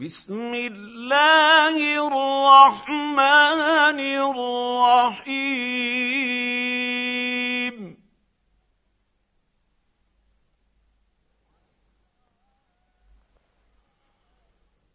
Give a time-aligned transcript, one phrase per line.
[0.00, 3.20] بسم الله الرحمن
[4.00, 5.56] الرحيم.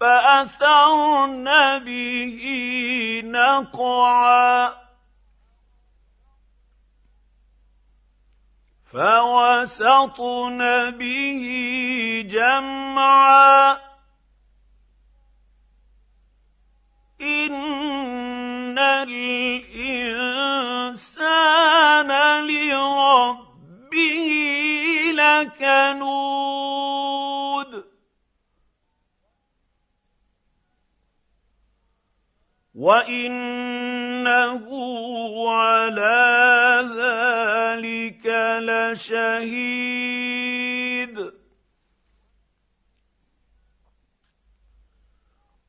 [0.00, 2.40] فأثرن به
[3.24, 4.74] نقعا
[8.84, 11.42] فوسطن به
[12.30, 13.86] جمعا
[25.42, 26.76] لكنود
[32.74, 34.66] وانه
[35.50, 38.26] على ذلك
[38.62, 39.96] لشهيد.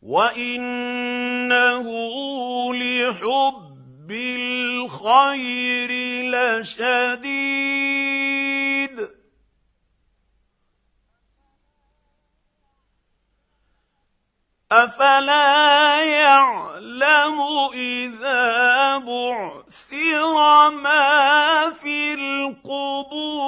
[0.02, 1.88] وانه
[2.74, 5.92] لحب الخير
[6.32, 7.87] لشديد.
[14.72, 17.42] أفلا يعلم
[17.74, 23.48] إذا بعثر ما في القبور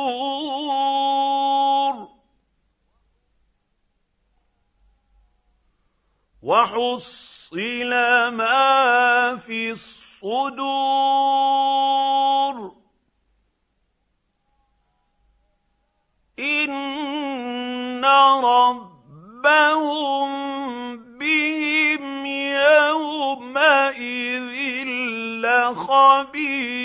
[6.41, 7.89] وحصل
[8.31, 10.79] ما في الصدور
[16.39, 18.05] إن
[18.43, 19.89] ربهم
[25.71, 26.78] لخبير